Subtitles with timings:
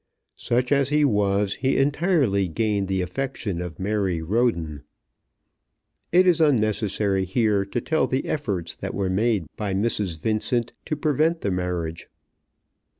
[0.41, 4.81] Such as he was he entirely gained the affection of Mary Roden.
[6.11, 10.19] It is unnecessary here to tell the efforts that were made by Mrs.
[10.19, 12.09] Vincent to prevent the marriage.